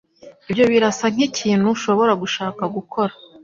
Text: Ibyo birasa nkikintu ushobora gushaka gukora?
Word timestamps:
Ibyo 0.49 0.65
birasa 0.71 1.05
nkikintu 1.13 1.65
ushobora 1.75 2.13
gushaka 2.21 2.61
gukora? 2.75 3.13